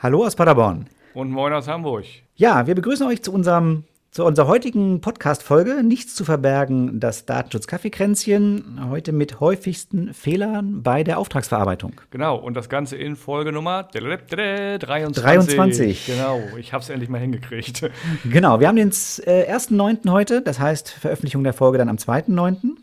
[0.00, 0.86] Hallo aus Paderborn.
[1.12, 2.04] Und moin aus Hamburg.
[2.36, 8.88] Ja, wir begrüßen euch zu unserem zu unserer heutigen Podcast-Folge Nichts zu verbergen, das Datenschutz-Kaffeekränzchen.
[8.88, 12.00] Heute mit häufigsten Fehlern bei der Auftragsverarbeitung.
[12.12, 15.20] Genau, und das Ganze in Folge Nummer 23.
[15.20, 16.06] 23.
[16.06, 17.90] Genau, ich habe es endlich mal hingekriegt.
[18.30, 20.10] Genau, wir haben den äh, 1.9.
[20.12, 22.76] heute, das heißt Veröffentlichung der Folge dann am 2.9.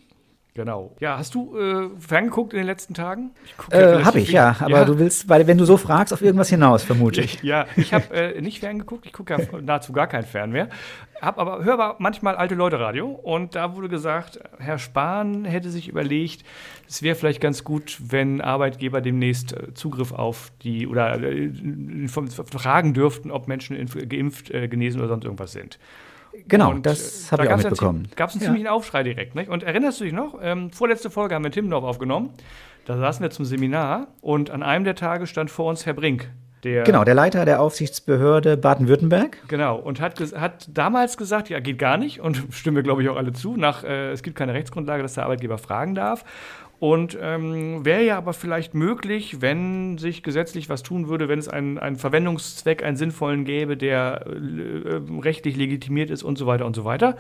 [0.56, 0.96] Genau.
[1.02, 3.32] Ja, hast du äh, ferngeguckt in den letzten Tagen?
[3.72, 4.56] Äh, hab ich, ja.
[4.62, 4.86] Aber ja.
[4.86, 7.44] du willst, weil wenn du so fragst, auf irgendwas hinaus, vermute ich.
[7.44, 9.06] ja, ich habe äh, nicht ferngeguckt.
[9.06, 10.70] Ich gucke ja nahezu gar kein Fern mehr.
[11.22, 15.70] Hab aber höre aber manchmal alte Leute Radio und da wurde gesagt, Herr Spahn hätte
[15.70, 16.46] sich überlegt,
[16.88, 21.52] es wäre vielleicht ganz gut, wenn Arbeitgeber demnächst äh, Zugriff auf die oder äh,
[22.08, 23.76] fragen dürften, ob Menschen
[24.08, 25.80] geimpft, äh, genesen oder sonst irgendwas sind.
[26.48, 28.08] Genau, und, das äh, habe da ich auch mitbekommen.
[28.16, 28.48] Gab es einen ja.
[28.48, 29.36] ziemlichen Aufschrei direkt.
[29.36, 29.50] Nicht?
[29.50, 30.40] Und erinnerst du dich noch?
[30.42, 32.32] Ähm, vorletzte Folge haben wir Timmendorf aufgenommen.
[32.86, 36.30] Da saßen wir zum Seminar und an einem der Tage stand vor uns Herr Brink.
[36.66, 39.38] Der, genau, der Leiter der Aufsichtsbehörde Baden-Württemberg.
[39.48, 43.10] Genau, und hat, hat damals gesagt, ja, geht gar nicht, und stimmen wir, glaube ich,
[43.10, 46.26] auch alle zu, nach, äh, es gibt keine Rechtsgrundlage, dass der Arbeitgeber fragen darf.
[46.80, 51.48] Und ähm, wäre ja aber vielleicht möglich, wenn sich gesetzlich was tun würde, wenn es
[51.48, 56.76] einen, einen Verwendungszweck, einen sinnvollen gäbe, der äh, rechtlich legitimiert ist und so weiter und
[56.76, 57.16] so weiter.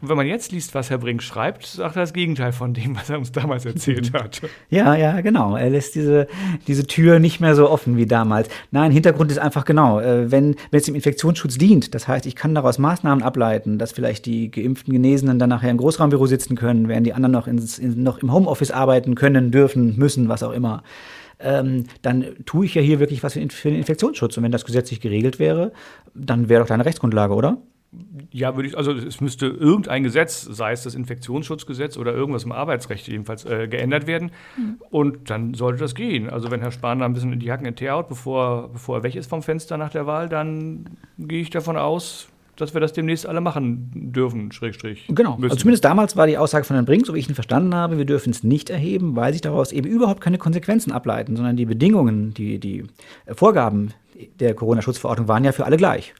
[0.00, 2.96] Und wenn man jetzt liest, was Herr Brink schreibt, sagt er das Gegenteil von dem,
[2.96, 4.42] was er uns damals erzählt hat.
[4.68, 5.56] Ja, ja, genau.
[5.56, 6.26] Er lässt diese,
[6.66, 8.48] diese Tür nicht mehr so offen wie damals.
[8.70, 12.36] Nein, Hintergrund ist einfach genau, äh, wenn, wenn es dem Infektionsschutz dient, das heißt, ich
[12.36, 16.88] kann daraus Maßnahmen ableiten, dass vielleicht die geimpften Genesenen dann nachher im Großraumbüro sitzen können,
[16.88, 20.52] während die anderen noch, ins, in, noch im Homeoffice arbeiten können, dürfen, müssen, was auch
[20.52, 20.82] immer.
[21.38, 24.36] Ähm, dann tue ich ja hier wirklich was für den Infektionsschutz.
[24.36, 25.72] Und wenn das gesetzlich geregelt wäre,
[26.14, 27.58] dann wäre doch da eine Rechtsgrundlage, oder?
[28.30, 32.52] Ja, würde ich, also es müsste irgendein Gesetz, sei es das Infektionsschutzgesetz oder irgendwas im
[32.52, 34.30] Arbeitsrecht jedenfalls, äh, geändert werden.
[34.56, 34.76] Mhm.
[34.90, 36.28] Und dann sollte das gehen.
[36.30, 38.98] Also wenn Herr Spahn da ein bisschen in die Hacken in Tee haut, bevor, bevor
[38.98, 40.86] er weg ist vom Fenster nach der Wahl, dann
[41.18, 45.06] gehe ich davon aus, dass wir das demnächst alle machen dürfen, Schrägstrich.
[45.08, 45.38] Genau.
[45.42, 47.98] Also zumindest damals war die Aussage von Herrn Brink, so wie ich ihn verstanden habe,
[47.98, 51.66] wir dürfen es nicht erheben, weil sich daraus eben überhaupt keine Konsequenzen ableiten, sondern die
[51.66, 52.84] Bedingungen, die, die
[53.28, 53.92] Vorgaben
[54.40, 56.14] der Corona-Schutzverordnung waren ja für alle gleich.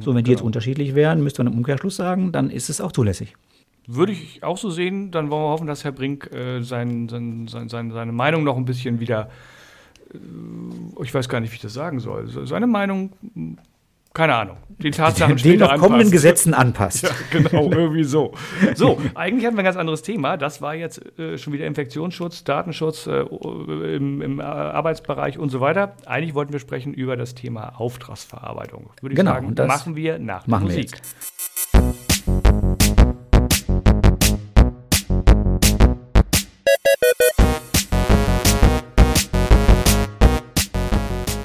[0.00, 0.46] So, wenn die jetzt genau.
[0.46, 3.34] unterschiedlich wären, müsste man im Umkehrschluss sagen, dann ist es auch zulässig.
[3.86, 7.48] Würde ich auch so sehen, dann wollen wir hoffen, dass Herr Brink äh, sein, sein,
[7.48, 9.30] sein, seine Meinung noch ein bisschen wieder,
[10.12, 13.12] äh, ich weiß gar nicht, wie ich das sagen soll, seine Meinung
[14.14, 17.02] keine Ahnung, die Tatsachen den noch kommenden Gesetzen anpasst.
[17.02, 18.32] Ja, genau, irgendwie so.
[18.74, 20.36] So, eigentlich hatten wir ein ganz anderes Thema.
[20.36, 25.94] Das war jetzt äh, schon wieder Infektionsschutz, Datenschutz äh, im, im, Arbeitsbereich und so weiter.
[26.06, 28.90] Eigentlich wollten wir sprechen über das Thema Auftragsverarbeitung.
[29.00, 30.96] Würde ich genau, sagen, das machen wir nach der Musik.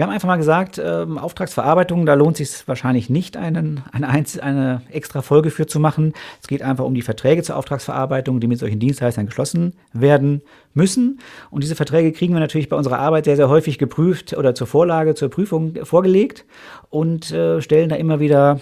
[0.00, 4.08] wir haben einfach mal gesagt, ähm, Auftragsverarbeitung, da lohnt es sich wahrscheinlich nicht, einen, eine,
[4.08, 6.14] eine extra Folge für zu machen.
[6.40, 10.40] Es geht einfach um die Verträge zur Auftragsverarbeitung, die mit solchen Dienstleistern geschlossen werden
[10.72, 11.20] müssen.
[11.50, 14.66] Und diese Verträge kriegen wir natürlich bei unserer Arbeit sehr, sehr häufig geprüft oder zur
[14.66, 16.46] Vorlage, zur Prüfung vorgelegt
[16.88, 18.58] und äh, stellen da immer wieder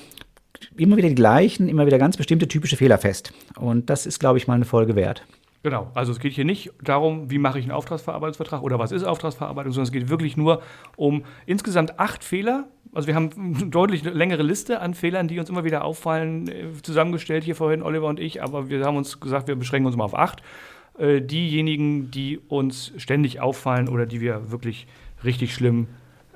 [0.76, 3.32] immer wieder die gleichen, immer wieder ganz bestimmte typische Fehler fest.
[3.56, 5.22] Und das ist, glaube ich, mal eine Folge wert.
[5.64, 9.02] Genau, also es geht hier nicht darum, wie mache ich einen Auftragsverarbeitungsvertrag oder was ist
[9.02, 10.62] Auftragsverarbeitung, sondern es geht wirklich nur
[10.96, 12.68] um insgesamt acht Fehler.
[12.92, 16.72] Also wir haben eine deutlich längere Liste an Fehlern, die uns immer wieder auffallen, äh,
[16.82, 20.04] zusammengestellt hier vorhin, Oliver und ich, aber wir haben uns gesagt, wir beschränken uns mal
[20.04, 20.42] auf acht.
[20.96, 24.86] Äh, diejenigen, die uns ständig auffallen oder die wir wirklich
[25.24, 25.88] richtig schlimm,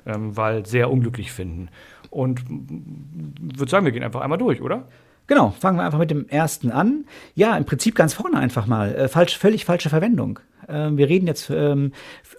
[0.05, 1.69] ähm, weil sehr unglücklich finden.
[2.09, 4.87] Und würde sagen, wir gehen einfach einmal durch, oder?
[5.27, 7.05] Genau, fangen wir einfach mit dem ersten an.
[7.33, 8.93] Ja, im Prinzip ganz vorne einfach mal.
[8.95, 10.39] Äh, falsch, völlig falsche Verwendung.
[10.67, 11.91] Äh, wir reden jetzt ähm,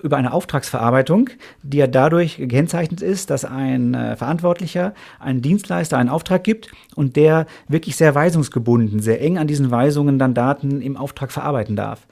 [0.03, 1.31] über eine Auftragsverarbeitung,
[1.63, 7.17] die ja dadurch gekennzeichnet ist, dass ein äh, Verantwortlicher, ein Dienstleister einen Auftrag gibt und
[7.17, 12.07] der wirklich sehr weisungsgebunden, sehr eng an diesen Weisungen dann Daten im Auftrag verarbeiten darf.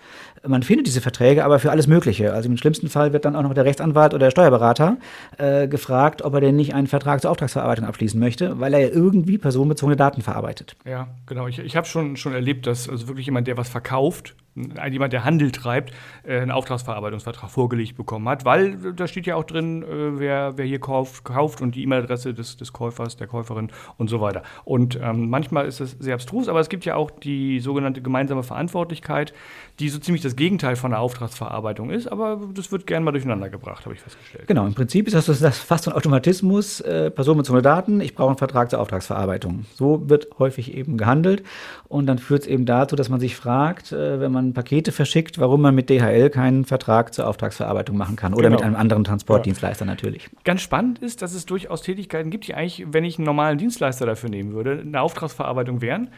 [0.44, 2.32] Man findet diese Verträge aber für alles Mögliche.
[2.32, 4.96] Also im schlimmsten Fall wird dann auch noch der Rechtsanwalt oder der Steuerberater
[5.38, 8.88] äh, gefragt, ob er denn nicht einen Vertrag zur Auftragsverarbeitung abschließen möchte, weil er ja
[8.88, 10.76] irgendwie personenbezogene Daten verarbeitet.
[10.84, 11.46] Ja, genau.
[11.46, 15.24] Ich, ich habe schon, schon erlebt, dass also wirklich jemand, der was verkauft, jemand, der
[15.24, 15.92] Handel treibt,
[16.24, 20.64] äh, einen Auftragsverarbeitungsvertrag vorgelegt bekommen hat, weil da steht ja auch drin, äh, wer, wer
[20.64, 24.42] hier kauft, kauft und die E-Mail-Adresse des, des Käufers, der Käuferin und so weiter.
[24.64, 28.42] Und ähm, manchmal ist es sehr abstrus, aber es gibt ja auch die sogenannte gemeinsame
[28.42, 29.32] Verantwortlichkeit,
[29.82, 33.48] die so ziemlich das Gegenteil von der Auftragsverarbeitung ist, aber das wird gern mal durcheinander
[33.48, 34.46] gebracht, habe ich festgestellt.
[34.46, 38.38] Genau, im Prinzip ist das, das fast ein Automatismus, äh, personenbezogene Daten, ich brauche einen
[38.38, 39.66] Vertrag zur Auftragsverarbeitung.
[39.74, 41.42] So wird häufig eben gehandelt
[41.88, 45.40] und dann führt es eben dazu, dass man sich fragt, äh, wenn man Pakete verschickt,
[45.40, 48.58] warum man mit DHL keinen Vertrag zur Auftragsverarbeitung machen kann oder genau.
[48.58, 49.90] mit einem anderen Transportdienstleister ja.
[49.90, 50.30] natürlich.
[50.44, 54.06] Ganz spannend ist, dass es durchaus Tätigkeiten gibt, die eigentlich, wenn ich einen normalen Dienstleister
[54.06, 56.08] dafür nehmen würde, eine Auftragsverarbeitung wären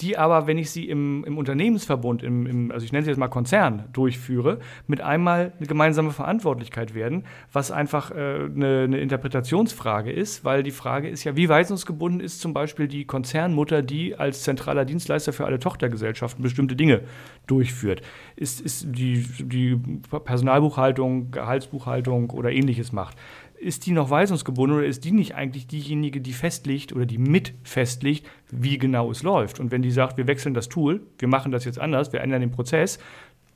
[0.00, 3.18] die aber, wenn ich sie im, im Unternehmensverbund, im, im, also ich nenne sie jetzt
[3.18, 10.10] mal Konzern, durchführe, mit einmal eine gemeinsame Verantwortlichkeit werden, was einfach äh, eine, eine, Interpretationsfrage
[10.10, 14.42] ist, weil die Frage ist ja, wie weisungsgebunden ist zum Beispiel die Konzernmutter, die als
[14.42, 17.02] zentraler Dienstleister für alle Tochtergesellschaften bestimmte Dinge
[17.46, 18.02] durchführt.
[18.36, 19.80] Ist, ist die, die
[20.24, 23.16] Personalbuchhaltung, Gehaltsbuchhaltung oder ähnliches macht
[23.60, 27.52] ist die noch weisungsgebunden oder ist die nicht eigentlich diejenige, die festlegt oder die mit
[27.62, 29.60] festlegt, wie genau es läuft?
[29.60, 32.40] Und wenn die sagt, wir wechseln das Tool, wir machen das jetzt anders, wir ändern
[32.40, 32.98] den Prozess,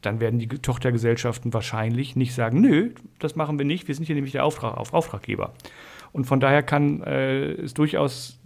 [0.02, 4.14] dann werden die Tochtergesellschaften wahrscheinlich nicht sagen, nö, das machen wir nicht, wir sind hier
[4.14, 5.54] nämlich der Auftrag, Auftraggeber.
[6.14, 8.38] Und von daher kann äh, es durchaus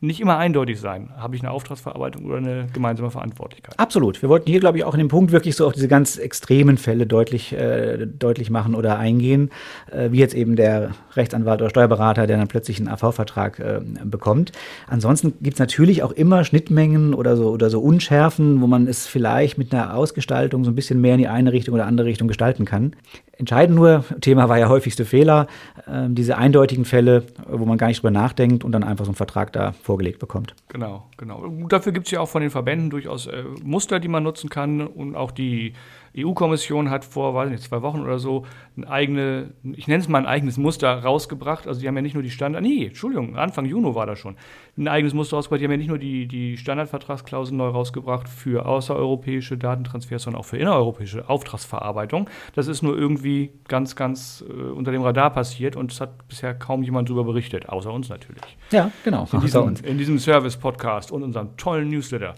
[0.00, 3.78] nicht immer eindeutig sein, habe ich eine Auftragsverarbeitung oder eine gemeinsame Verantwortlichkeit.
[3.78, 4.20] Absolut.
[4.20, 6.76] Wir wollten hier, glaube ich, auch in dem Punkt wirklich so auf diese ganz extremen
[6.76, 9.50] Fälle deutlich, äh, deutlich machen oder eingehen,
[9.92, 14.50] äh, wie jetzt eben der Rechtsanwalt oder Steuerberater, der dann plötzlich einen AV-Vertrag äh, bekommt.
[14.88, 19.06] Ansonsten gibt es natürlich auch immer Schnittmengen oder so, oder so Unschärfen, wo man es
[19.06, 22.26] vielleicht mit einer Ausgestaltung so ein bisschen mehr in die eine Richtung oder andere Richtung
[22.26, 22.96] gestalten kann.
[23.38, 25.46] Entscheidend nur, Thema war ja häufigste Fehler,
[25.86, 29.16] äh, diese eindeutigen Fälle, wo man gar nicht drüber nachdenkt und dann einfach so einen
[29.16, 30.54] Vertrag da vorgelegt bekommt.
[30.68, 31.46] Genau, genau.
[31.68, 34.86] Dafür gibt es ja auch von den Verbänden durchaus äh, Muster, die man nutzen kann
[34.86, 35.74] und auch die
[36.16, 38.46] EU-Kommission hat vor, weiß nicht, zwei Wochen oder so
[38.76, 41.66] ein eigene, ich nenne es mal ein eigenes Muster rausgebracht.
[41.66, 44.36] Also die haben ja nicht nur die Standard, nee, Entschuldigung, Anfang Juni war das schon,
[44.76, 45.60] ein eigenes Muster rausgebracht.
[45.60, 50.46] Die haben ja nicht nur die, die Standardvertragsklauseln neu rausgebracht für außereuropäische Datentransfers, sondern auch
[50.46, 52.30] für innereuropäische Auftragsverarbeitung.
[52.54, 56.54] Das ist nur irgendwie ganz, ganz äh, unter dem Radar passiert und es hat bisher
[56.54, 58.42] kaum jemand darüber berichtet, außer uns natürlich.
[58.70, 59.26] Ja, genau.
[59.32, 62.34] In diesem, in diesem Service-Podcast und unserem tollen Newsletter.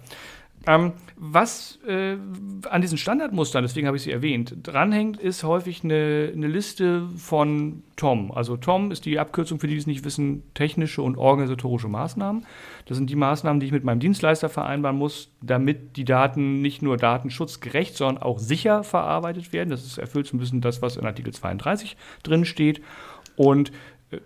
[0.69, 2.17] Ähm, was äh,
[2.69, 7.85] an diesen Standardmustern, deswegen habe ich sie erwähnt, dranhängt, ist häufig eine, eine, Liste von
[7.95, 8.33] TOM.
[8.33, 12.45] Also TOM ist die Abkürzung, für die es nicht wissen, technische und organisatorische Maßnahmen.
[12.87, 16.83] Das sind die Maßnahmen, die ich mit meinem Dienstleister vereinbaren muss, damit die Daten nicht
[16.83, 19.71] nur datenschutzgerecht, sondern auch sicher verarbeitet werden.
[19.71, 22.83] Das ist, erfüllt so ein bisschen das, was in Artikel 32 drin steht.
[23.37, 23.71] Und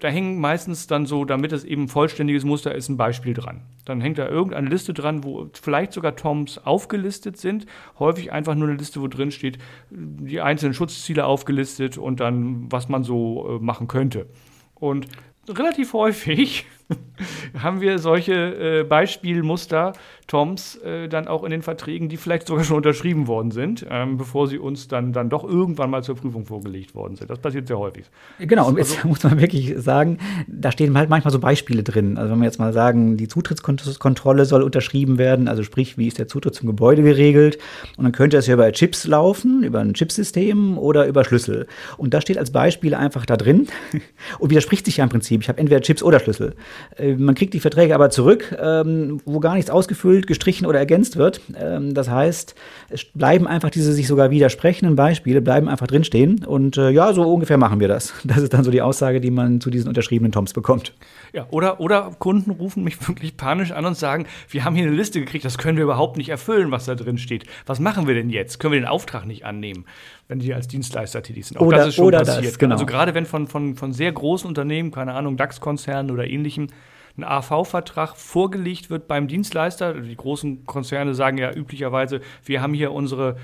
[0.01, 3.63] da hängen meistens dann so, damit es eben ein vollständiges Muster ist, ein Beispiel dran.
[3.87, 7.67] Dann hängt da irgendeine Liste dran, wo vielleicht sogar Toms aufgelistet sind.
[7.99, 9.59] Häufig einfach nur eine Liste, wo drin steht,
[9.91, 14.27] die einzelnen Schutzziele aufgelistet und dann, was man so äh, machen könnte.
[14.75, 15.09] Und
[15.49, 16.67] relativ häufig
[17.63, 19.93] haben wir solche äh, Beispielmuster
[20.31, 24.17] Toms äh, dann auch in den Verträgen, die vielleicht sogar schon unterschrieben worden sind, ähm,
[24.17, 27.29] bevor sie uns dann, dann doch irgendwann mal zur Prüfung vorgelegt worden sind.
[27.29, 28.05] Das passiert sehr häufig.
[28.39, 32.17] Genau, und jetzt also, muss man wirklich sagen, da stehen halt manchmal so Beispiele drin.
[32.17, 36.19] Also wenn wir jetzt mal sagen, die Zutrittskontrolle soll unterschrieben werden, also sprich, wie ist
[36.21, 37.59] der Zutritt zum Gebäude geregelt?
[37.97, 41.67] Und dann könnte es ja über Chips laufen, über ein Chipsystem oder über Schlüssel.
[41.97, 43.67] Und das steht als Beispiel einfach da drin
[44.39, 45.43] und widerspricht sich ja im Prinzip.
[45.43, 46.55] Ich habe entweder Chips oder Schlüssel.
[46.97, 51.17] Äh, man kriegt die Verträge aber zurück, ähm, wo gar nichts ausgefüllt, gestrichen oder ergänzt
[51.17, 51.41] wird.
[51.59, 52.55] Ähm, das heißt,
[52.89, 56.45] es bleiben einfach diese sich sogar widersprechenden Beispiele, bleiben einfach drinstehen.
[56.45, 58.15] Und äh, ja, so ungefähr machen wir das.
[58.31, 60.95] Das ist dann so die Aussage, die man zu diesen unterschriebenen Toms bekommt.
[61.33, 64.95] Ja, oder, oder Kunden rufen mich wirklich panisch an und sagen, wir haben hier eine
[64.95, 67.45] Liste gekriegt, das können wir überhaupt nicht erfüllen, was da drin steht.
[67.67, 68.61] Was machen wir denn jetzt?
[68.61, 69.85] Können wir den Auftrag nicht annehmen,
[70.29, 71.59] wenn die als Dienstleister tätig sind?
[71.59, 72.45] Auch oder, das ist schon passiert.
[72.45, 72.75] Das, genau.
[72.75, 76.69] Also gerade wenn von, von, von sehr großen Unternehmen, keine Ahnung, DAX-Konzernen oder ähnlichem,
[77.17, 79.95] ein AV-Vertrag vorgelegt wird beim Dienstleister.
[79.95, 83.37] Die großen Konzerne sagen ja üblicherweise, wir haben hier unsere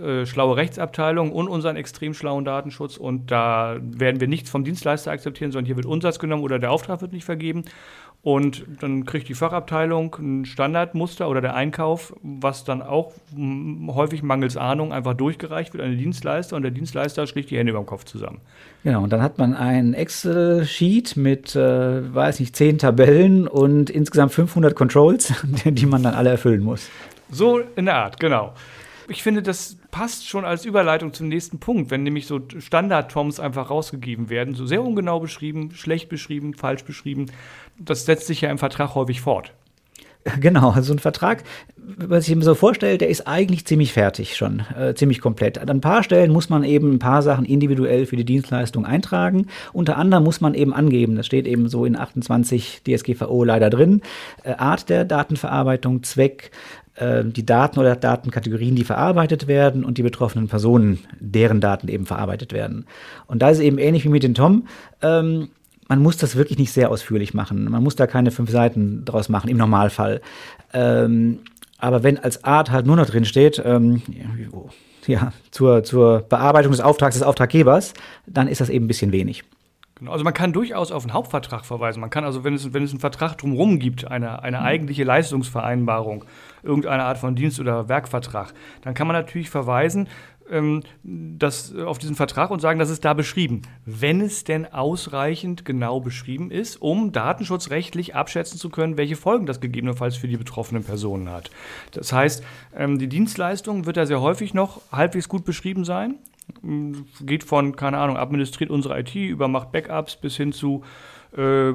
[0.00, 5.12] äh, schlaue Rechtsabteilung und unseren extrem schlauen Datenschutz und da werden wir nichts vom Dienstleister
[5.12, 7.64] akzeptieren, sondern hier wird Umsatz genommen oder der Auftrag wird nicht vergeben.
[8.24, 13.12] Und dann kriegt die Fachabteilung ein Standardmuster oder der Einkauf, was dann auch
[13.88, 17.72] häufig mangels Ahnung einfach durchgereicht wird an den Dienstleister und der Dienstleister schlägt die Hände
[17.72, 18.40] über dem Kopf zusammen.
[18.82, 24.32] Genau, und dann hat man ein Excel-Sheet mit, äh, weiß nicht, zehn Tabellen und insgesamt
[24.32, 25.34] 500 Controls,
[25.66, 26.88] die man dann alle erfüllen muss.
[27.30, 28.54] So in der Art, genau
[29.08, 33.70] ich finde, das passt schon als Überleitung zum nächsten Punkt, wenn nämlich so Standard-Toms einfach
[33.70, 37.26] rausgegeben werden, so sehr ungenau beschrieben, schlecht beschrieben, falsch beschrieben.
[37.78, 39.52] Das setzt sich ja im Vertrag häufig fort.
[40.40, 41.44] Genau, also ein Vertrag,
[41.76, 45.58] was ich mir so vorstelle, der ist eigentlich ziemlich fertig schon, äh, ziemlich komplett.
[45.58, 49.48] An ein paar Stellen muss man eben ein paar Sachen individuell für die Dienstleistung eintragen.
[49.72, 54.00] Unter anderem muss man eben angeben, das steht eben so in 28 DSGVO leider drin,
[54.44, 56.50] äh, Art der Datenverarbeitung, Zweck,
[56.96, 62.06] äh, die Daten oder Datenkategorien, die verarbeitet werden und die betroffenen Personen, deren Daten eben
[62.06, 62.86] verarbeitet werden.
[63.26, 64.66] Und da ist es eben ähnlich wie mit den Tom.
[65.02, 65.48] Ähm,
[65.88, 67.70] man muss das wirklich nicht sehr ausführlich machen.
[67.70, 70.20] Man muss da keine fünf Seiten draus machen, im Normalfall.
[70.72, 71.40] Ähm,
[71.78, 74.00] aber wenn als Art halt nur noch drin steht, ähm,
[75.06, 77.92] ja, zur, zur Bearbeitung des Auftrags des Auftraggebers,
[78.26, 79.44] dann ist das eben ein bisschen wenig.
[79.96, 80.10] Genau.
[80.10, 82.00] Also man kann durchaus auf einen Hauptvertrag verweisen.
[82.00, 84.64] Man kann also, wenn es, wenn es einen Vertrag drumherum gibt, eine, eine mhm.
[84.64, 86.24] eigentliche Leistungsvereinbarung,
[86.64, 90.08] irgendeine Art von Dienst- oder Werkvertrag, dann kann man natürlich verweisen
[90.50, 93.62] ähm, das, auf diesen Vertrag und sagen, das ist da beschrieben.
[93.86, 99.60] Wenn es denn ausreichend genau beschrieben ist, um datenschutzrechtlich abschätzen zu können, welche Folgen das
[99.60, 101.50] gegebenenfalls für die betroffenen Personen hat.
[101.92, 102.42] Das heißt,
[102.76, 106.16] ähm, die Dienstleistung wird da sehr häufig noch halbwegs gut beschrieben sein.
[106.62, 110.82] Ähm, geht von, keine Ahnung, administriert unsere IT über macht Backups bis hin zu
[111.36, 111.72] äh,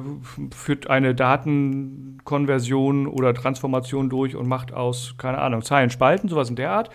[0.54, 6.56] führt eine Datenkonversion oder Transformation durch und macht aus, keine Ahnung, Zeilen Spalten, sowas in
[6.56, 6.90] der Art.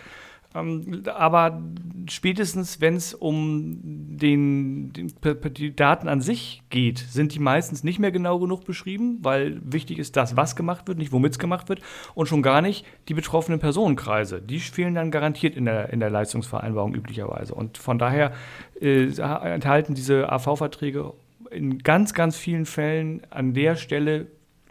[0.56, 1.62] Ähm, aber
[2.10, 3.80] spätestens, wenn es um
[4.18, 5.14] den, den,
[5.54, 10.00] die Daten an sich geht, sind die meistens nicht mehr genau genug beschrieben, weil wichtig
[10.00, 11.82] ist das, was gemacht wird, nicht womit es gemacht wird
[12.14, 14.42] und schon gar nicht die betroffenen Personenkreise.
[14.42, 17.54] Die fehlen dann garantiert in der, in der Leistungsvereinbarung üblicherweise.
[17.54, 18.32] Und von daher
[18.80, 21.14] äh, enthalten diese AV-Verträge
[21.52, 24.28] in ganz, ganz vielen Fällen an der Stelle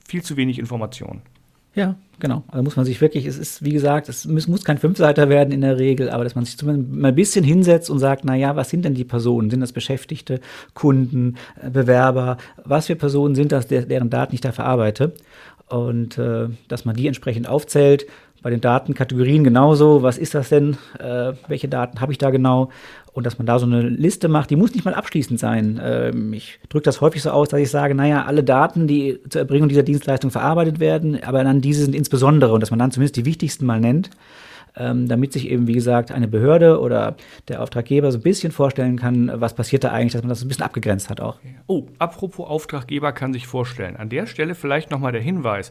[0.06, 1.22] viel zu wenig Informationen.
[1.74, 2.44] Ja, genau.
[2.48, 5.52] Also muss man sich wirklich, es ist, wie gesagt, es muss, muss kein Fünfseiter werden
[5.52, 8.34] in der Regel, aber dass man sich zumindest mal ein bisschen hinsetzt und sagt, na
[8.34, 9.50] ja, was sind denn die Personen?
[9.50, 10.40] Sind das Beschäftigte,
[10.74, 12.36] Kunden, äh, Bewerber?
[12.64, 15.12] Was für Personen sind das, deren Daten ich da verarbeite?
[15.68, 18.06] Und äh, dass man die entsprechend aufzählt
[18.44, 20.02] bei den Datenkategorien genauso.
[20.02, 20.76] Was ist das denn?
[20.98, 22.70] Äh, welche Daten habe ich da genau?
[23.14, 25.80] Und dass man da so eine Liste macht, die muss nicht mal abschließend sein.
[25.82, 29.42] Ähm, ich drücke das häufig so aus, dass ich sage, naja, alle Daten, die zur
[29.42, 33.14] Erbringung dieser Dienstleistung verarbeitet werden, aber dann diese sind insbesondere und dass man dann zumindest
[33.16, 34.10] die wichtigsten mal nennt.
[34.76, 37.14] Ähm, damit sich eben, wie gesagt, eine Behörde oder
[37.46, 40.48] der Auftraggeber so ein bisschen vorstellen kann, was passiert da eigentlich, dass man das ein
[40.48, 41.38] bisschen abgegrenzt hat auch.
[41.68, 43.94] Oh, apropos Auftraggeber kann sich vorstellen.
[43.96, 45.70] An der Stelle vielleicht nochmal der Hinweis.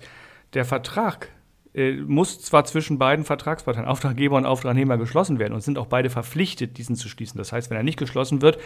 [0.54, 1.28] Der Vertrag
[1.74, 6.10] äh, muss zwar zwischen beiden Vertragsparteien, Auftraggeber und Auftragnehmer, geschlossen werden und sind auch beide
[6.10, 7.38] verpflichtet, diesen zu schließen.
[7.38, 8.60] Das heißt, wenn er nicht geschlossen wird,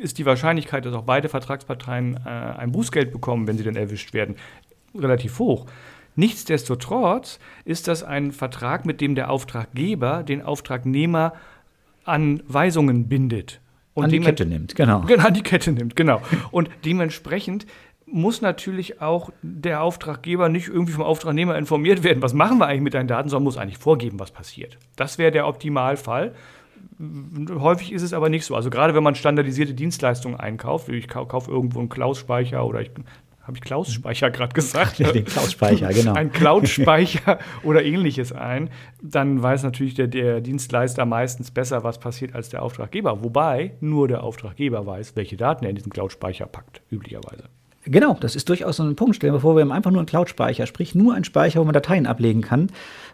[0.00, 4.12] ist die Wahrscheinlichkeit, dass auch beide Vertragsparteien äh, ein Bußgeld bekommen, wenn sie dann erwischt
[4.12, 4.36] werden,
[4.94, 5.66] relativ hoch.
[6.16, 11.34] Nichtsdestotrotz ist das ein Vertrag, mit dem der Auftraggeber den Auftragnehmer
[12.04, 13.60] an Weisungen bindet.
[13.94, 15.00] Und an die Kette nimmt, genau.
[15.02, 16.20] Genau, an die Kette nimmt, genau.
[16.50, 17.66] Und dementsprechend
[18.12, 22.82] muss natürlich auch der Auftraggeber nicht irgendwie vom Auftragnehmer informiert werden, was machen wir eigentlich
[22.82, 24.78] mit deinen Daten, sondern muss eigentlich vorgeben, was passiert.
[24.96, 26.34] Das wäre der Optimalfall.
[27.50, 28.54] Häufig ist es aber nicht so.
[28.54, 32.90] Also gerade wenn man standardisierte Dienstleistungen einkauft, ich kaufe irgendwo einen Klaus-Speicher oder ich
[33.42, 34.98] habe ich Klaus-Speicher gerade gesagt?
[34.98, 36.14] Den Klaus-Speicher, genau.
[36.14, 38.70] Ein Cloud-Speicher oder ähnliches ein,
[39.02, 43.24] dann weiß natürlich der, der, Dienstleister meistens besser, was passiert als der Auftraggeber.
[43.24, 47.44] Wobei nur der Auftraggeber weiß, welche Daten er in diesen Cloud-Speicher packt, üblicherweise.
[47.84, 49.16] Genau, das ist durchaus so ein Punkt.
[49.16, 51.72] Stellen wir vor, wir haben einfach nur einen Cloud-Speicher, sprich nur einen Speicher, wo man
[51.72, 52.70] Dateien ablegen kann.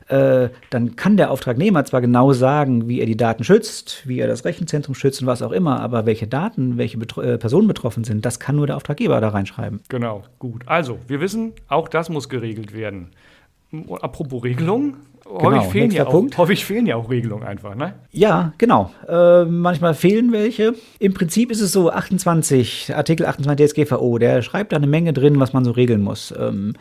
[0.08, 4.26] Äh, dann kann der Auftragnehmer zwar genau sagen, wie er die Daten schützt, wie er
[4.26, 8.04] das Rechenzentrum schützt und was auch immer, aber welche Daten, welche Betro äh, Personen betroffen
[8.04, 9.80] sind, das kann nur der Auftraggeber da reinschreiben.
[9.88, 10.62] Genau, gut.
[10.66, 13.10] Also, wir wissen, auch das muss geregelt werden.
[14.00, 14.96] Apropos Regelung,
[15.26, 17.94] Genau, häufig, fehlen ja auch, häufig fehlen ja auch Regelungen einfach, ne?
[18.12, 18.92] Ja, genau.
[19.08, 20.74] Äh, manchmal fehlen welche.
[21.00, 25.40] Im Prinzip ist es so, 28, Artikel 28 DSGVO, der schreibt da eine Menge drin,
[25.40, 26.32] was man so regeln muss.
[26.38, 26.74] Ähm,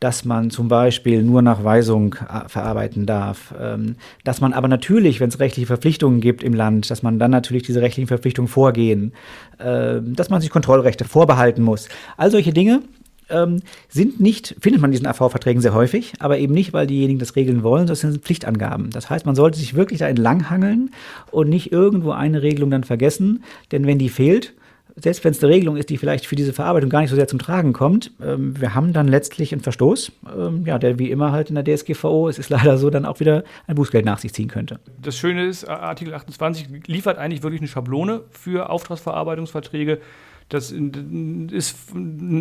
[0.00, 3.54] dass man zum Beispiel nur nach Weisung äh, verarbeiten darf.
[3.58, 7.30] Ähm, dass man aber natürlich, wenn es rechtliche Verpflichtungen gibt im Land, dass man dann
[7.30, 9.12] natürlich diese rechtlichen Verpflichtungen vorgehen.
[9.58, 11.88] Äh, dass man sich Kontrollrechte vorbehalten muss.
[12.18, 12.82] All solche Dinge
[13.30, 17.18] ähm, sind nicht, findet man in diesen AV-Verträgen sehr häufig, aber eben nicht, weil diejenigen
[17.18, 18.90] das regeln wollen, sondern sind Pflichtangaben.
[18.90, 20.90] Das heißt, man sollte sich wirklich da entlanghangeln
[21.30, 24.54] und nicht irgendwo eine Regelung dann vergessen, denn wenn die fehlt,
[24.98, 27.28] selbst wenn es eine Regelung ist, die vielleicht für diese Verarbeitung gar nicht so sehr
[27.28, 31.32] zum Tragen kommt, ähm, wir haben dann letztlich einen Verstoß, ähm, ja, der wie immer
[31.32, 34.32] halt in der DSGVO, es ist leider so, dann auch wieder ein Bußgeld nach sich
[34.32, 34.80] ziehen könnte.
[35.02, 40.00] Das Schöne ist, Artikel 28 liefert eigentlich wirklich eine Schablone für Auftragsverarbeitungsverträge,
[40.48, 41.76] das ist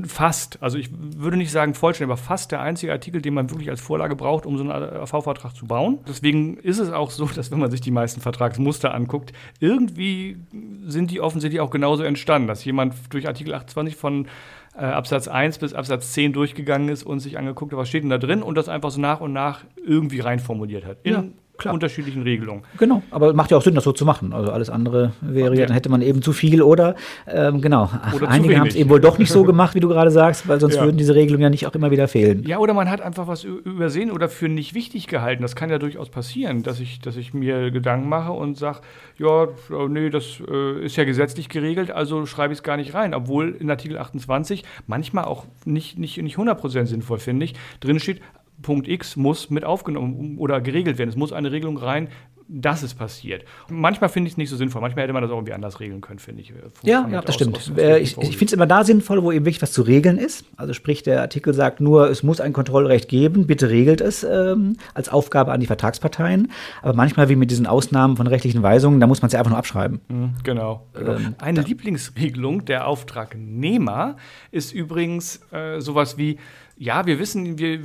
[0.07, 3.71] fast, also ich würde nicht sagen vollständig, aber fast der einzige Artikel, den man wirklich
[3.71, 5.99] als Vorlage braucht, um so einen AV-Vertrag zu bauen.
[6.07, 10.37] Deswegen ist es auch so, dass wenn man sich die meisten Vertragsmuster anguckt, irgendwie
[10.85, 14.27] sind die offensichtlich auch genauso entstanden, dass jemand durch Artikel 28 von
[14.75, 18.11] äh, Absatz 1 bis Absatz 10 durchgegangen ist und sich angeguckt hat, was steht denn
[18.11, 20.99] da drin und das einfach so nach und nach irgendwie reinformuliert hat.
[21.03, 21.23] In Ja,
[21.57, 21.73] klar.
[21.73, 22.63] unterschiedlichen Regelungen.
[22.77, 24.33] Genau, aber macht ja auch Sinn, das so zu machen.
[24.33, 25.65] Also alles andere wäre ja, Ja.
[25.67, 26.95] dann hätte man eben zu viel oder
[27.27, 27.89] ähm, genau.
[28.15, 30.59] Oder Einige haben es eben wohl doch nicht so gemacht, wie du gerade sagst, weil
[30.59, 30.83] sonst Ja.
[30.83, 32.43] würden diese Regelungen ja nicht auch immer wieder fehlen.
[32.45, 35.41] Ja, oder man hat einfach was übersehen oder für nicht wichtig gehalten.
[35.41, 38.79] Das kann ja durchaus passieren, dass ich, dass ich mir Gedanken mache und sage,
[39.17, 39.47] ja, äh,
[39.89, 43.13] nee, das äh, ist ja gesetzlich geregelt, also schreibe ich es gar nicht rein.
[43.13, 48.21] Obwohl in Artikel 28 manchmal auch nicht, nicht, nicht 100% sinnvoll, finde ich, drin steht,
[48.65, 51.09] Punkt X muss mit aufgenommen oder geregelt werden.
[51.09, 52.09] Es muss eine Regelung rein,
[52.47, 53.43] dass es passiert.
[53.69, 54.79] Manchmal finde ich es nicht so sinnvoll.
[54.81, 56.51] Manchmal hätte man das auch irgendwie anders regeln können, finde ich.
[56.51, 57.57] äh, Ja, ja, das Aus- stimmt.
[57.57, 59.81] aus- aus- Äh, ich ich finde es immer da sinnvoll, wo eben wirklich was zu
[59.81, 60.45] regeln ist.
[60.55, 64.77] Also sprich, der Artikel sagt nur, es muss ein Kontrollrecht geben, bitte regelt es ähm,
[64.93, 66.51] als Aufgabe an die Vertragsparteien.
[66.83, 69.49] Aber manchmal, wie mit diesen Ausnahmen von rechtlichen Weisungen, da muss man es ja einfach
[69.51, 70.01] nur abschreiben.
[70.07, 70.85] Mhm, Genau.
[70.93, 71.13] genau.
[71.15, 74.17] Ähm, Eine Lieblingsregelung der Auftragnehmer
[74.51, 76.37] ist übrigens äh, sowas wie,
[76.77, 77.79] ja, wir wissen, wir,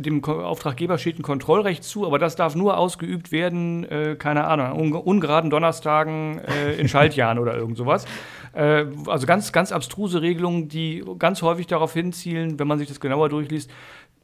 [0.00, 4.66] dem Auftraggeber steht ein Kontrollrecht zu, aber das darf nur ausgeübt werden, äh, keine Ahnung,
[4.66, 8.04] an un ungeraden Donnerstagen äh, in Schaltjahren oder irgend sowas.
[8.52, 13.00] Äh, also ganz, ganz abstruse Regelungen, die ganz häufig darauf hinzielen, wenn man sich das
[13.00, 13.70] genauer durchliest,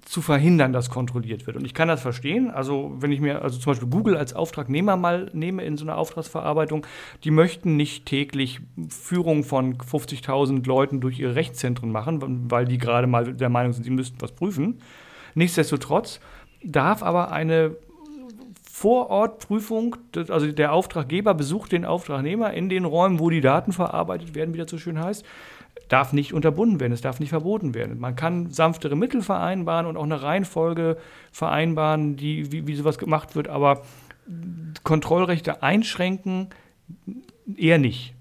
[0.04, 1.56] zu verhindern, dass kontrolliert wird.
[1.56, 2.50] Und ich kann das verstehen.
[2.50, 5.98] Also, wenn ich mir also zum Beispiel Google als Auftragnehmer mal nehme in so einer
[5.98, 6.86] Auftragsverarbeitung,
[7.24, 13.06] die möchten nicht täglich Führung von 50.000 Leuten durch ihre Rechtszentren machen, weil die gerade
[13.06, 14.80] mal der Meinung sind, sie müssten was prüfen.
[15.34, 16.20] Nichtsdestotrotz
[16.62, 17.76] darf aber eine
[18.78, 19.96] Vorortprüfung,
[20.28, 24.58] also der Auftraggeber besucht den Auftragnehmer in den Räumen, wo die Daten verarbeitet werden, wie
[24.58, 25.24] das so schön heißt,
[25.88, 27.98] darf nicht unterbunden werden, es darf nicht verboten werden.
[27.98, 30.98] Man kann sanftere Mittel vereinbaren und auch eine Reihenfolge
[31.32, 33.80] vereinbaren, die, wie, wie sowas gemacht wird, aber
[34.82, 36.50] Kontrollrechte einschränken
[37.56, 38.15] eher nicht.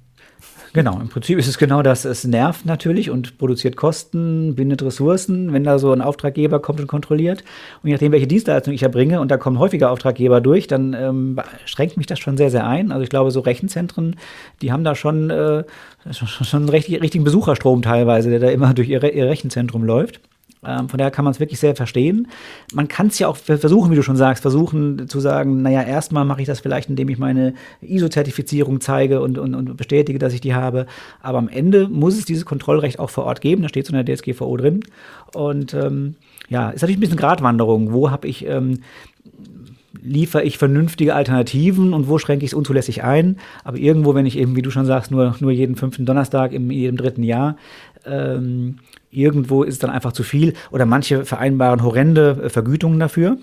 [0.76, 2.04] Genau, im Prinzip ist es genau das.
[2.04, 6.88] Es nervt natürlich und produziert Kosten, bindet Ressourcen, wenn da so ein Auftraggeber kommt und
[6.88, 7.46] kontrolliert.
[7.82, 11.40] Und je nachdem, welche Dienstleistung ich erbringe und da kommen häufiger Auftraggeber durch, dann ähm,
[11.64, 12.92] schränkt mich das schon sehr, sehr ein.
[12.92, 14.18] Also ich glaube, so Rechenzentren,
[14.62, 15.64] die haben da schon, äh,
[16.12, 20.20] schon, schon einen richtig, richtigen Besucherstrom teilweise, der da immer durch ihr, ihr Rechenzentrum läuft.
[20.68, 22.28] Ähm, von daher kann man es wirklich sehr verstehen.
[22.74, 26.26] Man kann es ja auch versuchen, wie du schon sagst, versuchen zu sagen, naja, erstmal
[26.26, 30.42] mache ich das vielleicht, indem ich meine ISO-Zertifizierung zeige und, und, und bestätige, dass ich
[30.42, 30.86] die habe.
[31.22, 33.62] Aber am Ende muss es dieses Kontrollrecht auch vor Ort geben.
[33.62, 34.82] Da steht so in der DSGVO drin.
[35.34, 36.16] Und ähm,
[36.50, 37.92] ja, ist natürlich ein bisschen Gratwanderung.
[37.94, 38.80] Wo habe ich ähm,
[40.06, 43.38] liefere ich vernünftige Alternativen und wo schränke ich es unzulässig ein.
[43.64, 46.70] Aber irgendwo, wenn ich eben, wie du schon sagst, nur, nur jeden fünften Donnerstag im
[46.70, 47.58] jedem dritten Jahr,
[48.06, 48.78] ähm,
[49.16, 50.54] irgendwo ist es dann einfach zu viel.
[50.72, 53.38] Oder manche vereinbaren horrende äh, Vergütungen dafür.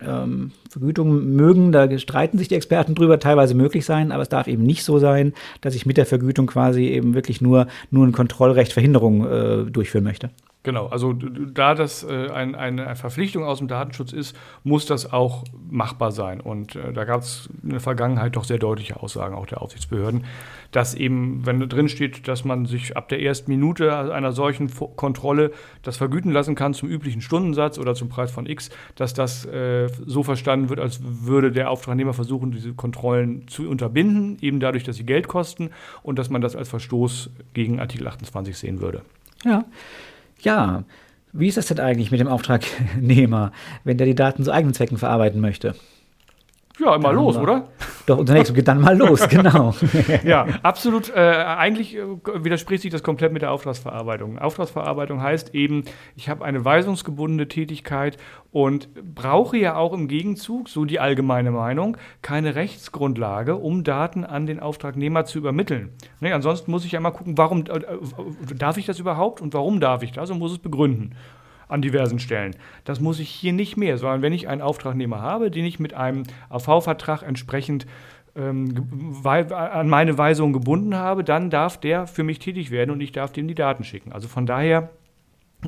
[0.00, 4.48] Ähm, Vergütungen mögen, da streiten sich die Experten drüber, teilweise möglich sein, aber es darf
[4.48, 8.12] eben nicht so sein, dass ich mit der Vergütung quasi eben wirklich nur, nur ein
[8.12, 10.30] Kontrollrecht Verhinderung äh, durchführen möchte.
[10.64, 15.44] Genau, also da das äh, ein, eine Verpflichtung aus dem Datenschutz ist, muss das auch
[15.70, 16.40] machbar sein.
[16.40, 20.24] Und äh, da gab es in der Vergangenheit doch sehr deutliche Aussagen auch der Aufsichtsbehörden,
[20.72, 25.52] dass eben, wenn drin steht, dass man sich ab der ersten Minute einer solchen Kontrolle
[25.82, 29.88] das vergüten lassen kann zum üblichen Stundensatz oder zum Preis von X, dass das äh,
[30.06, 34.96] so verstanden wird, als würde der Auftragnehmer versuchen, diese Kontrollen zu unterbinden, eben dadurch, dass
[34.96, 35.68] sie Geld kosten
[36.02, 39.02] und dass man das als Verstoß gegen Artikel 28 sehen würde.
[39.44, 39.66] Ja.
[40.44, 40.84] Ja.
[41.32, 43.50] Wie ist das denn eigentlich mit dem Auftragnehmer,
[43.84, 45.74] wenn der die Daten zu eigenen Zwecken verarbeiten möchte?
[46.80, 47.68] Ja, immer Dann los, oder?
[48.06, 49.74] Doch, nächstes geht dann mal los, genau.
[50.24, 51.08] Ja, absolut.
[51.14, 52.02] Äh, eigentlich äh,
[52.42, 54.38] widerspricht sich das komplett mit der Auftragsverarbeitung.
[54.38, 55.84] Auftragsverarbeitung heißt eben,
[56.16, 58.18] ich habe eine weisungsgebundene Tätigkeit
[58.50, 64.46] und brauche ja auch im Gegenzug, so die allgemeine Meinung, keine Rechtsgrundlage, um Daten an
[64.46, 65.90] den Auftragnehmer zu übermitteln.
[66.20, 69.54] Ne, ansonsten muss ich ja mal gucken, warum äh, äh, darf ich das überhaupt und
[69.54, 71.14] warum darf ich das und muss es begründen
[71.74, 72.56] an diversen Stellen.
[72.84, 75.92] Das muss ich hier nicht mehr, sondern wenn ich einen Auftragnehmer habe, den ich mit
[75.92, 77.86] einem AV-Vertrag entsprechend
[78.36, 78.86] ähm,
[79.24, 83.32] an meine Weisung gebunden habe, dann darf der für mich tätig werden und ich darf
[83.32, 84.12] dem die Daten schicken.
[84.12, 84.90] Also von daher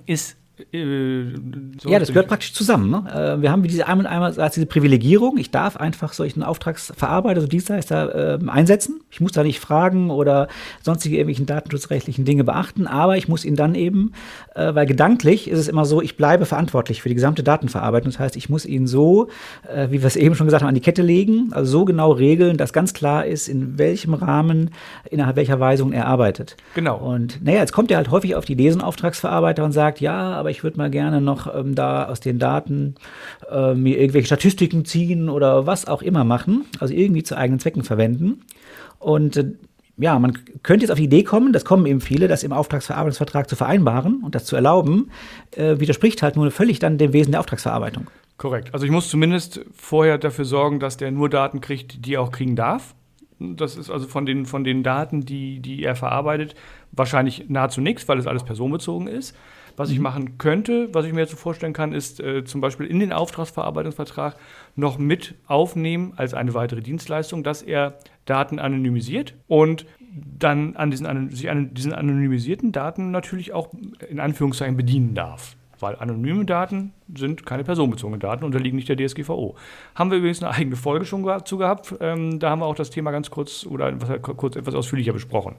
[0.06, 2.90] ist so ja, das gehört praktisch zusammen.
[2.90, 3.36] Ne?
[3.38, 5.36] Äh, Wir haben diese einmal einmal diese Privilegierung.
[5.36, 9.00] Ich darf einfach solchen Auftragsverarbeiter, also Dienstleister ähm, einsetzen.
[9.10, 10.48] Ich muss da nicht fragen oder
[10.82, 14.12] sonstige irgendwelchen datenschutzrechtlichen Dinge beachten, aber ich muss ihn dann eben,
[14.54, 18.10] äh, weil gedanklich ist es immer so, ich bleibe verantwortlich für die gesamte Datenverarbeitung.
[18.10, 19.28] Das heißt, ich muss ihn so,
[19.70, 22.12] äh, wie wir es eben schon gesagt haben, an die Kette legen, also so genau
[22.12, 24.70] regeln, dass ganz klar ist, in welchem Rahmen,
[25.10, 26.56] innerhalb welcher Weisung er arbeitet.
[26.74, 26.96] Genau.
[26.96, 30.00] Und naja, jetzt kommt er halt häufig auf die Idee, so ein Auftragsverarbeiter und sagt,
[30.00, 32.96] ja, aber ich würde mal gerne noch ähm, da aus den Daten
[33.50, 37.84] äh, mir irgendwelche Statistiken ziehen oder was auch immer machen, also irgendwie zu eigenen Zwecken
[37.84, 38.42] verwenden.
[38.98, 39.52] Und äh,
[39.98, 43.48] ja, man könnte jetzt auf die Idee kommen, das kommen eben viele, das im Auftragsverarbeitungsvertrag
[43.48, 45.10] zu vereinbaren und das zu erlauben,
[45.52, 48.08] äh, widerspricht halt nur völlig dann dem Wesen der Auftragsverarbeitung.
[48.36, 48.74] Korrekt.
[48.74, 52.30] Also ich muss zumindest vorher dafür sorgen, dass der nur Daten kriegt, die er auch
[52.30, 52.94] kriegen darf.
[53.38, 56.54] Das ist also von den, von den Daten, die, die er verarbeitet,
[56.92, 59.34] wahrscheinlich nahezu nichts, weil es alles personenbezogen ist.
[59.76, 60.04] Was ich mhm.
[60.04, 63.12] machen könnte, was ich mir jetzt so vorstellen kann, ist äh, zum Beispiel in den
[63.12, 64.36] Auftragsverarbeitungsvertrag
[64.74, 69.86] noch mit aufnehmen als eine weitere Dienstleistung, dass er Daten anonymisiert und
[70.38, 73.70] dann an diesen, sich an diesen anonymisierten Daten natürlich auch
[74.08, 75.56] in Anführungszeichen bedienen darf.
[75.78, 79.56] Weil anonyme Daten sind keine personenbezogenen Daten, unterliegen nicht der DSGVO.
[79.94, 81.94] Haben wir übrigens eine eigene Folge schon dazu gehabt.
[82.00, 85.56] Ähm, da haben wir auch das Thema ganz kurz oder was, kurz etwas ausführlicher besprochen.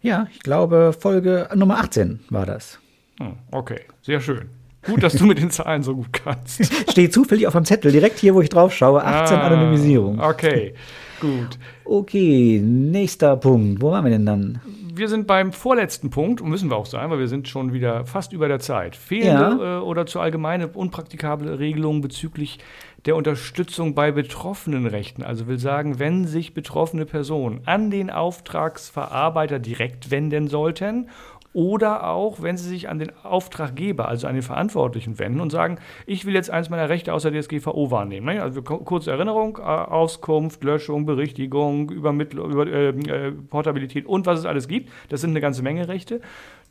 [0.00, 2.78] Ja, ich glaube, Folge Nummer 18 war das.
[3.18, 4.48] Hm, okay, sehr schön.
[4.86, 6.64] Gut, dass du mit den Zahlen so gut kannst.
[6.90, 10.20] Steht zufällig auf dem Zettel, direkt hier, wo ich drauf schaue, 18 ah, Anonymisierung.
[10.20, 10.74] Okay,
[11.20, 11.58] gut.
[11.84, 13.82] Okay, nächster Punkt.
[13.82, 14.60] Wo waren wir denn dann?
[14.94, 18.04] Wir sind beim vorletzten Punkt, und müssen wir auch sein, weil wir sind schon wieder
[18.04, 18.96] fast über der Zeit.
[18.96, 19.78] Fehlende ja.
[19.78, 22.58] äh, oder zu allgemeine unpraktikable Regelungen bezüglich
[23.04, 25.22] der Unterstützung bei betroffenen Rechten.
[25.22, 31.08] Also will sagen, wenn sich betroffene Personen an den Auftragsverarbeiter direkt wenden sollten
[31.58, 35.80] oder auch, wenn Sie sich an den Auftraggeber, also an den Verantwortlichen wenden und sagen,
[36.06, 38.26] ich will jetzt eins meiner Rechte aus der DSGVO wahrnehmen.
[38.26, 38.40] Ne?
[38.40, 44.46] Also kurze Erinnerung, äh, Auskunft, Löschung, Berichtigung, Übermittlung, über, äh, äh, Portabilität und was es
[44.46, 44.92] alles gibt.
[45.08, 46.20] Das sind eine ganze Menge Rechte.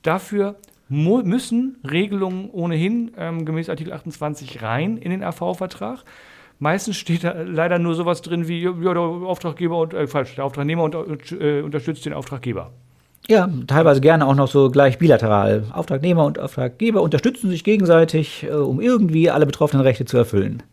[0.04, 0.56] Dafür
[0.88, 6.06] müssen Regelungen ohnehin ähm, gemäß Artikel 28 rein in den AV-Vertrag.
[6.60, 10.45] Meistens steht da leider nur sowas drin wie ja, der Auftraggeber und äh, falsch, der
[10.45, 10.95] Auftragnehmer und,
[11.34, 12.71] äh, unterstützt den Auftraggeber.
[13.30, 15.66] Ja, teilweise gerne auch noch so gleich bilateral.
[15.74, 20.63] Auftragnehmer und Auftraggeber unterstützen sich gegenseitig, äh, um irgendwie alle betroffenen Rechte zu erfüllen.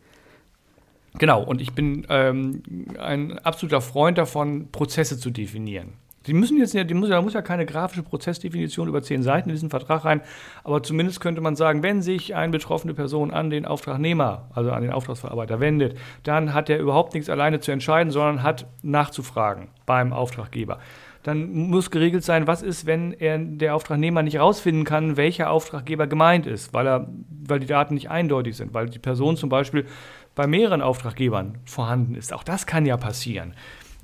[1.18, 2.62] Genau, und ich bin ähm,
[2.98, 5.94] ein absoluter Freund davon, Prozesse zu definieren.
[6.26, 9.54] Die müssen jetzt die muss, da muss ja keine grafische Prozessdefinition über zehn Seiten in
[9.54, 10.22] diesen Vertrag rein,
[10.62, 14.82] aber zumindest könnte man sagen, wenn sich eine betroffene Person an den Auftragnehmer, also an
[14.82, 20.14] den Auftragsverarbeiter wendet, dann hat er überhaupt nichts alleine zu entscheiden, sondern hat nachzufragen beim
[20.14, 20.78] Auftraggeber
[21.24, 26.06] dann muss geregelt sein, was ist, wenn er, der Auftragnehmer nicht herausfinden kann, welcher Auftraggeber
[26.06, 27.08] gemeint ist, weil, er,
[27.46, 29.86] weil die Daten nicht eindeutig sind, weil die Person zum Beispiel
[30.34, 32.34] bei mehreren Auftraggebern vorhanden ist.
[32.34, 33.54] Auch das kann ja passieren.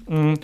[0.08, 0.34] Mm,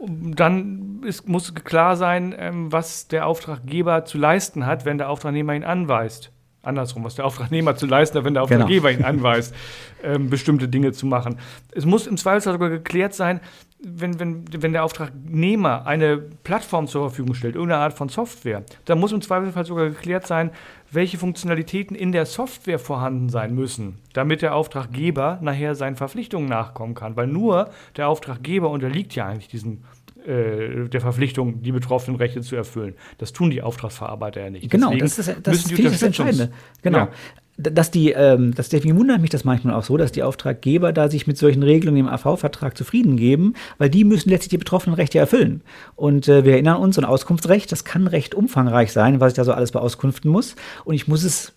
[0.00, 5.54] dann ist, muss klar sein, ähm, was der Auftraggeber zu leisten hat, wenn der Auftragnehmer
[5.54, 6.32] ihn anweist
[6.66, 8.64] andersrum, was der Auftragnehmer zu leisten hat, wenn der genau.
[8.64, 9.08] Auftraggeber genau.
[9.08, 9.54] ihn anweist,
[10.02, 11.38] ähm, bestimmte Dinge zu machen.
[11.72, 13.40] Es muss im Zweifelsfall sogar geklärt sein,
[13.88, 18.98] wenn, wenn, wenn der Auftragnehmer eine Plattform zur Verfügung stellt, irgendeine Art von Software, dann
[18.98, 20.50] muss im Zweifelsfall sogar geklärt sein,
[20.90, 26.94] welche Funktionalitäten in der Software vorhanden sein müssen, damit der Auftraggeber nachher seinen Verpflichtungen nachkommen
[26.94, 27.16] kann.
[27.16, 29.84] Weil nur der Auftraggeber unterliegt ja eigentlich diesen
[30.26, 32.94] äh, der Verpflichtung, die betroffenen Rechte zu erfüllen.
[33.18, 34.68] Das tun die Auftragsverarbeiter ja nicht.
[34.68, 36.52] Genau, Deswegen das ist das, müssen die das Entscheidende.
[36.82, 36.98] Genau.
[36.98, 37.08] Ja
[37.56, 41.08] dass die, ähm, das deswegen wundert mich das manchmal auch so, dass die Auftraggeber da
[41.08, 45.18] sich mit solchen Regelungen im AV-Vertrag zufrieden geben, weil die müssen letztlich die betroffenen Rechte
[45.18, 45.62] erfüllen.
[45.94, 49.36] Und äh, wir erinnern uns, so ein Auskunftsrecht, das kann recht umfangreich sein, was ich
[49.36, 50.54] da so alles beauskunften muss.
[50.84, 51.54] Und ich muss es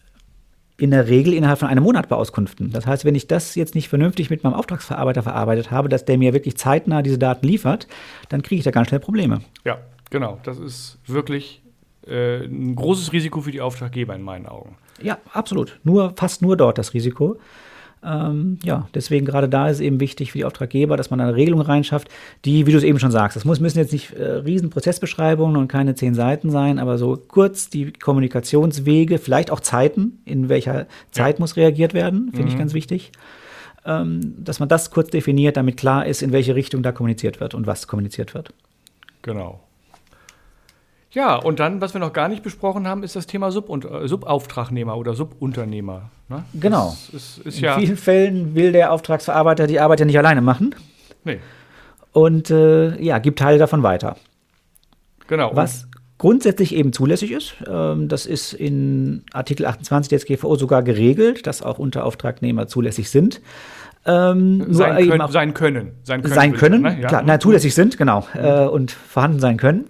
[0.78, 2.72] in der Regel innerhalb von einem Monat beauskunften.
[2.72, 6.18] Das heißt, wenn ich das jetzt nicht vernünftig mit meinem Auftragsverarbeiter verarbeitet habe, dass der
[6.18, 7.88] mir wirklich zeitnah diese Daten liefert,
[8.30, 9.42] dann kriege ich da ganz schnell Probleme.
[9.66, 10.40] Ja, genau.
[10.44, 11.62] Das ist wirklich
[12.08, 14.78] äh, ein großes Risiko für die Auftraggeber in meinen Augen.
[15.02, 15.80] Ja, absolut.
[15.84, 17.38] Nur, fast nur dort das Risiko.
[18.02, 21.36] Ähm, ja, deswegen gerade da ist es eben wichtig für die Auftraggeber, dass man eine
[21.36, 22.08] Regelung reinschafft,
[22.46, 25.58] die, wie du es eben schon sagst, das muss, müssen jetzt nicht äh, riesen Prozessbeschreibungen
[25.58, 30.88] und keine zehn Seiten sein, aber so kurz die Kommunikationswege, vielleicht auch Zeiten, in welcher
[31.12, 31.42] Zeit ja.
[31.42, 32.48] muss reagiert werden, finde mhm.
[32.48, 33.12] ich ganz wichtig.
[33.86, 37.54] Ähm, dass man das kurz definiert, damit klar ist, in welche Richtung da kommuniziert wird
[37.54, 38.54] und was kommuniziert wird.
[39.22, 39.62] Genau.
[41.12, 44.96] Ja, und dann, was wir noch gar nicht besprochen haben, ist das Thema äh, Subauftragnehmer
[44.96, 46.12] oder Subunternehmer.
[46.28, 46.44] Ne?
[46.54, 46.96] Genau.
[47.12, 50.76] Ist, ist In ja vielen Fällen will der Auftragsverarbeiter die Arbeit ja nicht alleine machen.
[51.24, 51.40] Nee.
[52.12, 54.18] Und äh, ja, gibt Teile davon weiter.
[55.28, 55.52] Genau.
[55.56, 55.88] Was
[56.20, 61.64] grundsätzlich eben zulässig ist, ähm, das ist in Artikel 28 des GVO sogar geregelt, dass
[61.64, 63.42] auch Unterauftragnehmer zulässig sind.
[64.06, 66.34] Ähm, sein, können, sein, können, sein können.
[66.34, 67.02] Sein können, ne?
[67.02, 67.08] ja.
[67.08, 68.40] klar, na, zulässig sind, genau, mhm.
[68.40, 69.88] äh, und vorhanden sein können.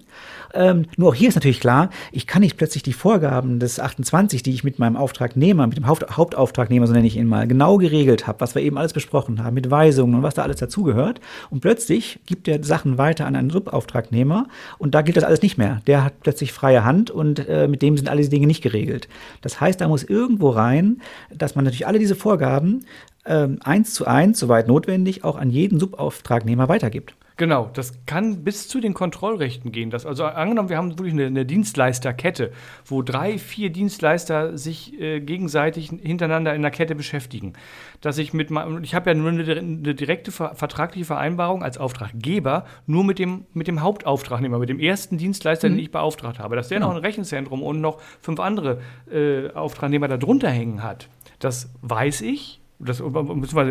[0.53, 4.43] Ähm, nur auch hier ist natürlich klar, ich kann nicht plötzlich die Vorgaben des 28,
[4.43, 7.77] die ich mit meinem Auftragnehmer, mit dem Haupt Hauptauftragnehmer, so nenne ich ihn mal, genau
[7.77, 11.21] geregelt habe, was wir eben alles besprochen haben, mit Weisungen und was da alles dazugehört.
[11.49, 15.57] Und plötzlich gibt er Sachen weiter an einen Subauftragnehmer und da gilt das alles nicht
[15.57, 15.81] mehr.
[15.87, 19.07] Der hat plötzlich freie Hand und äh, mit dem sind alle diese Dinge nicht geregelt.
[19.41, 21.01] Das heißt, da muss irgendwo rein,
[21.33, 22.85] dass man natürlich alle diese Vorgaben
[23.25, 27.13] ähm, eins zu eins, soweit notwendig, auch an jeden Subauftragnehmer weitergibt.
[27.39, 29.91] Genau, das kann bis zu den Kontrollrechten gehen.
[29.91, 32.51] Das, also angenommen, wir haben wirklich eine, eine Dienstleisterkette,
[32.83, 37.53] wo drei, vier Dienstleister sich äh, gegenseitig hintereinander in der Kette beschäftigen.
[38.01, 43.05] Dass ich mit ich habe ja nur eine, eine, direkte vertragliche Vereinbarung als Auftraggeber nur
[43.05, 45.75] mit dem, mit dem Hauptauftragnehmer, mit dem ersten Dienstleister, mhm.
[45.75, 46.57] den ich beauftragt habe.
[46.57, 46.89] Dass der genau.
[46.89, 51.07] noch ein Rechenzentrum und noch fünf andere äh, Auftragnehmer darunter hängen hat.
[51.39, 53.03] Das weiß ich, das,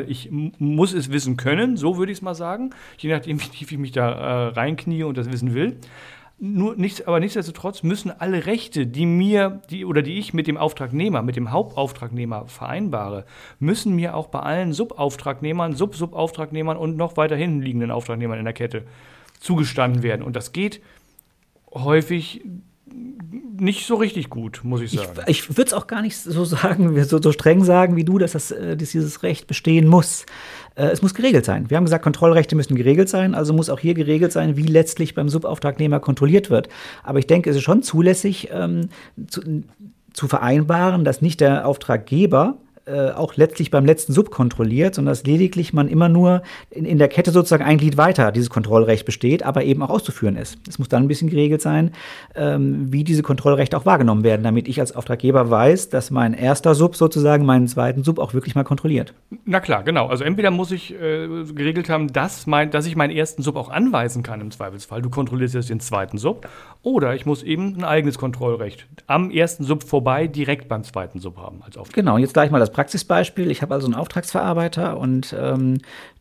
[0.06, 3.72] ich muss es wissen können, so würde ich es mal sagen, je nachdem, wie tief
[3.72, 5.78] ich mich da äh, reinknie und das wissen will.
[6.40, 10.56] Nur nichts, aber nichtsdestotrotz müssen alle Rechte, die mir, die oder die ich mit dem
[10.56, 13.24] Auftragnehmer, mit dem Hauptauftragnehmer vereinbare,
[13.58, 18.54] müssen mir auch bei allen Subauftragnehmern, Sub-Subauftragnehmern und noch weiter hinten liegenden Auftragnehmern in der
[18.54, 18.84] Kette
[19.40, 20.22] zugestanden werden.
[20.22, 20.80] Und das geht
[21.72, 22.44] häufig
[23.60, 25.20] nicht so richtig gut, muss ich sagen.
[25.26, 28.18] Ich, ich würde es auch gar nicht so sagen, so, so streng sagen wie du,
[28.18, 30.26] dass, das, äh, dass dieses Recht bestehen muss.
[30.74, 31.68] Äh, es muss geregelt sein.
[31.70, 35.14] Wir haben gesagt, Kontrollrechte müssen geregelt sein, also muss auch hier geregelt sein, wie letztlich
[35.14, 36.68] beim Subauftragnehmer kontrolliert wird.
[37.02, 38.88] Aber ich denke, es ist schon zulässig ähm,
[39.28, 39.42] zu,
[40.12, 45.24] zu vereinbaren, dass nicht der Auftraggeber äh, auch letztlich beim letzten Sub kontrolliert, sondern dass
[45.24, 49.42] lediglich man immer nur in, in, der Kette sozusagen ein Glied weiter dieses Kontrollrecht besteht,
[49.42, 50.58] aber eben auch auszuführen ist.
[50.68, 51.92] Es muss dann ein bisschen geregelt sein,
[52.34, 56.74] ähm, wie diese Kontrollrechte auch wahrgenommen werden, damit ich als Auftraggeber weiß, dass mein erster
[56.74, 59.14] Sub sozusagen meinen zweiten Sub auch wirklich mal kontrolliert.
[59.44, 60.06] Na klar, genau.
[60.06, 63.70] Also entweder muss ich äh, geregelt haben, dass, mein, dass ich meinen ersten Sub auch
[63.70, 65.02] anweisen kann im Zweifelsfall.
[65.02, 66.48] Du kontrollierst jetzt den zweiten Sub.
[66.82, 71.36] Oder ich muss eben ein eigenes Kontrollrecht am ersten Sub vorbei direkt beim zweiten Sub
[71.36, 72.12] haben als Auftraggeber.
[72.12, 73.50] Genau, jetzt gleich mal das Praxisbeispiel.
[73.50, 75.78] Ich habe also einen Auftragsverarbeiter und ähm,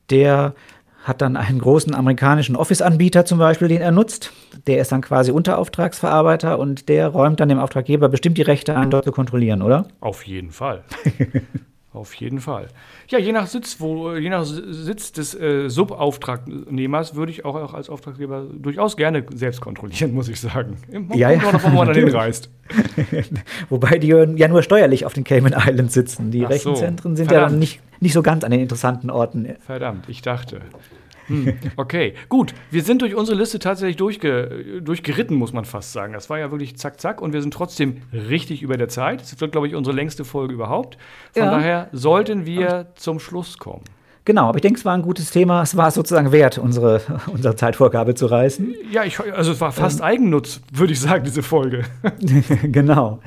[0.09, 0.55] der
[1.03, 4.33] hat dann einen großen amerikanischen Office-Anbieter zum Beispiel, den er nutzt.
[4.65, 8.89] Der ist dann quasi Unterauftragsverarbeiter und der räumt dann dem Auftraggeber bestimmt die Rechte ein,
[8.89, 9.87] dort zu kontrollieren, oder?
[9.99, 10.83] Auf jeden Fall.
[11.97, 12.67] Auf jeden Fall.
[13.09, 17.73] Ja, je nach Sitz, wo, je nach Sitz des äh, Subauftragnehmers würde ich auch, auch,
[17.73, 20.77] als Auftraggeber durchaus gerne selbst kontrollieren, muss ich sagen.
[21.15, 21.51] Ja, ja.
[21.51, 22.51] Noch, wo man dann hinreist.
[23.69, 26.29] Wobei die ja nur steuerlich auf den Cayman Islands sitzen.
[26.29, 27.17] Die Ach Rechenzentren so.
[27.17, 27.45] sind Verdammt.
[27.45, 29.55] ja dann nicht, nicht so ganz an den interessanten Orten.
[29.65, 30.61] Verdammt, ich dachte.
[31.27, 32.53] Hm, okay, gut.
[32.71, 36.13] Wir sind durch unsere Liste tatsächlich durchge durchgeritten, muss man fast sagen.
[36.13, 37.21] Das war ja wirklich zack, zack.
[37.21, 39.21] Und wir sind trotzdem richtig über der Zeit.
[39.21, 40.97] Das wird, glaube ich, unsere längste Folge überhaupt.
[41.33, 41.51] Von ja.
[41.51, 43.83] daher sollten wir zum Schluss kommen.
[44.27, 45.61] Genau, aber ich denke, es war ein gutes Thema.
[45.61, 46.99] Es war sozusagen wert, unsere,
[47.31, 48.75] unsere Zeitvorgabe zu reißen.
[48.91, 50.05] Ja, ich, also es war fast ähm.
[50.05, 51.85] Eigennutz, würde ich sagen, diese Folge.
[52.63, 53.21] genau.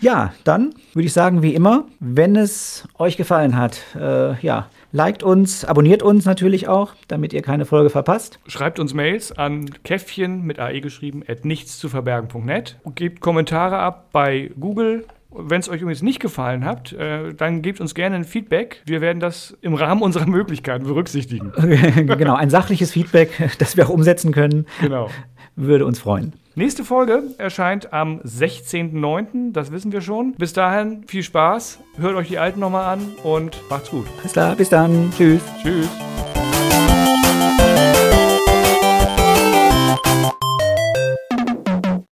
[0.00, 5.22] Ja, dann würde ich sagen, wie immer, wenn es euch gefallen hat, äh, ja, liked
[5.22, 8.38] uns, abonniert uns natürlich auch, damit ihr keine Folge verpasst.
[8.46, 12.78] Schreibt uns Mails an käffchen mit ae geschrieben at nichtszuverbergen.net.
[12.94, 17.80] Gebt Kommentare ab bei Google, wenn es euch übrigens nicht gefallen hat, äh, dann gebt
[17.80, 18.82] uns gerne ein Feedback.
[18.86, 21.52] Wir werden das im Rahmen unserer Möglichkeiten berücksichtigen.
[22.06, 24.66] genau, ein sachliches Feedback, das wir auch umsetzen können.
[24.80, 25.08] Genau.
[25.56, 26.34] Würde uns freuen.
[26.56, 30.32] Nächste Folge erscheint am 16.09., das wissen wir schon.
[30.32, 34.06] Bis dahin viel Spaß, hört euch die alten nochmal an und macht's gut.
[34.18, 35.12] Alles klar, bis dann.
[35.16, 35.42] Tschüss.
[35.62, 35.88] Tschüss.